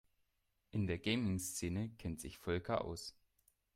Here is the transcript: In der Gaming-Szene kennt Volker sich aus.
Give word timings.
In 0.71 0.87
der 0.87 0.97
Gaming-Szene 0.97 1.91
kennt 1.99 2.23
Volker 2.35 2.77
sich 2.77 2.85
aus. 2.87 3.15